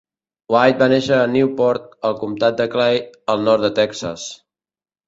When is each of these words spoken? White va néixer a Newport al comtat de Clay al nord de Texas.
White 0.53 0.79
va 0.83 0.87
néixer 0.93 1.13
a 1.19 1.27
Newport 1.35 1.93
al 2.11 2.17
comtat 2.25 2.59
de 2.63 2.69
Clay 2.77 3.01
al 3.37 3.47
nord 3.51 3.69
de 3.69 3.75
Texas. 3.83 4.27